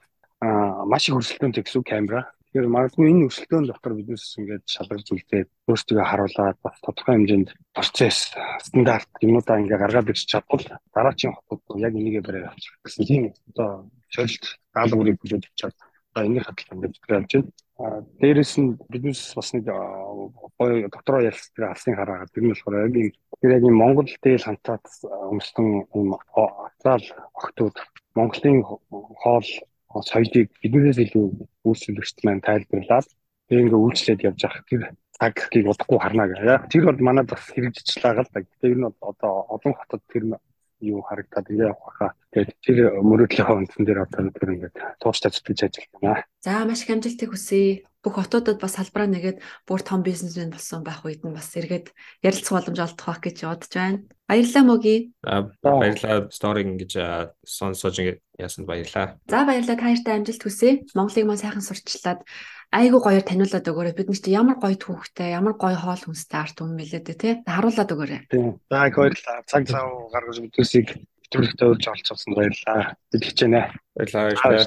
Аа 0.44 0.84
маш 0.84 1.08
их 1.08 1.16
өрсөлдөөнтэй 1.16 1.64
гэсэн 1.64 1.82
Canberra 1.82 2.30
Тэгэхээр 2.50 2.66
магадгүй 2.66 3.06
энэ 3.14 3.26
өсөлтөөн 3.30 3.66
дотор 3.70 3.94
биднес 3.94 4.34
ингээд 4.34 4.66
шалгаж 4.66 5.06
үлдээд 5.14 5.48
өөрсдөө 5.70 6.02
харуулад 6.02 6.58
бас 6.66 6.76
тодорхой 6.82 7.14
хэмжээнд 7.14 7.50
процесс 7.70 8.34
стандарт 8.66 9.06
юмудаа 9.22 9.62
ингээд 9.62 9.78
гаргаад 9.78 10.10
ирч 10.10 10.26
чадвал 10.26 10.66
дараачийн 10.90 11.38
хотод 11.38 11.62
яг 11.78 11.94
энийгээ 11.94 12.26
барай 12.26 12.50
авчих 12.50 12.74
гэсэн 12.82 13.06
тийм 13.06 13.22
одоо 13.54 13.86
шилжилт 14.10 14.58
даалгаврыг 14.74 15.16
бүлээд 15.22 15.46
авчаад 15.46 15.76
одоо 16.10 16.22
энэ 16.26 16.42
хатлаа 16.42 16.74
ингээд 16.74 16.94
явж 16.98 17.30
байна. 17.38 17.50
А 17.78 18.02
дээрэс 18.18 18.54
нь 18.58 18.76
биднес 18.90 19.22
бас 19.38 19.48
нэг 19.54 19.70
гоё 20.58 20.90
доктороо 20.90 21.22
ялсдаг 21.30 21.70
алсын 21.70 21.94
хараагаад 21.94 22.34
тэр 22.34 22.44
нь 22.44 22.50
болохоор 22.50 22.82
яг 22.82 22.94
энэ 22.98 23.14
тэр 23.38 23.50
яг 23.56 23.62
Монгол 23.62 24.10
дээл 24.26 24.42
хантаад 24.42 24.84
өмссөн 25.06 25.86
юм 25.94 26.18
атраал 26.18 27.06
охтууд 27.38 27.78
Монголын 28.18 28.66
хоол 29.22 29.48
соёлыг 29.90 30.48
биднээс 30.62 30.98
илүү 31.02 31.26
үйлчлэгчд 31.66 32.18
маань 32.22 32.44
тайлбарлаад 32.46 33.08
тэг 33.50 33.58
ингээ 33.66 33.82
үйлчлээд 33.82 34.20
явж 34.22 34.40
явах 34.46 34.62
тэр 34.70 34.82
цагийг 35.20 35.66
удахгүй 35.68 35.98
харна 36.00 36.24
гэх. 36.30 36.70
Тэр 36.70 36.88
бол 36.88 37.00
манад 37.04 37.28
бас 37.28 37.44
хэрэгжиж 37.50 38.00
байгаа 38.00 38.24
л 38.24 38.32
да. 38.32 38.40
Тэр 38.62 38.78
нь 38.78 38.86
одоо 38.86 39.32
олон 39.52 39.74
хотод 39.76 40.02
тэр 40.08 40.38
юу 40.80 41.04
харагдаад 41.04 41.50
ингээ 41.50 41.68
явах 41.68 41.92
хаа. 41.98 42.12
Тэгээд 42.32 42.50
тэр 42.64 42.78
мөрөөдлийн 43.04 43.46
хавцсан 43.46 43.84
дээр 43.84 44.00
одоо 44.08 44.32
тэр 44.32 44.50
ингээд 44.56 44.76
тууштай 45.02 45.30
зүтгэж 45.34 45.60
ажиллаж 45.68 45.90
байна. 46.00 46.24
За 46.40 46.64
маш 46.64 46.86
их 46.86 46.90
амжилтыг 46.94 47.30
хүсье. 47.36 47.84
Бүх 48.00 48.16
хотуудад 48.16 48.56
бас 48.60 48.80
салбараа 48.80 49.12
нэгээд 49.12 49.44
бүр 49.68 49.80
том 49.84 50.00
бизнесмен 50.00 50.48
болсон 50.48 50.80
байх 50.80 51.04
үед 51.04 51.20
нь 51.20 51.36
бас 51.36 51.52
эргээд 51.52 51.92
ярилцах 52.24 52.64
боломж 52.64 52.80
олдох 52.80 53.06
байх 53.06 53.20
гэж 53.20 53.36
бодож 53.44 53.72
байна. 53.76 54.00
Баярлалаа 54.24 54.64
мөги. 54.64 54.96
Баярлалаа 55.60 56.32
стори 56.32 56.64
ингэж 56.64 56.92
сонсож 57.44 58.00
ясанд 58.40 58.64
баярлалаа. 58.64 59.20
За 59.28 59.44
баярлалаа 59.44 59.76
та 59.76 59.92
нартай 59.92 60.16
амжилт 60.16 60.40
хүсье. 60.40 60.88
Монголыг 60.96 61.28
маань 61.28 61.42
сайхан 61.44 61.60
сурчлаад 61.60 62.24
айгу 62.72 63.04
гоёор 63.04 63.24
таниулаад 63.26 63.68
өгөөрэй. 63.68 63.92
Бид 63.98 64.08
нар 64.08 64.20
чи 64.22 64.32
ямар 64.32 64.56
гоё 64.56 64.80
түүхтэй, 64.80 65.36
ямар 65.36 65.60
гоё 65.60 65.76
хоол 65.76 66.00
хүнстэй 66.00 66.40
арт 66.40 66.56
бэлээ 66.62 67.02
дээ, 67.04 67.18
тий? 67.20 67.32
Харуулад 67.44 67.90
өгөөрэй. 67.92 68.20
Тийм. 68.30 68.56
За 68.70 68.86
их 68.88 68.96
баярлалаа. 68.96 69.44
Цаг 69.44 69.62
цав 69.68 70.08
гаргаж 70.14 70.38
бидгүйсийг 70.40 70.88
нэвтрүүлэгтээ 70.94 71.68
урьж 71.68 71.84
олцсон 71.90 72.32
баярлалаа. 72.34 72.96
Бид 73.12 73.22
хичээнэ. 73.26 73.62
Баярлалаа. 73.98 74.66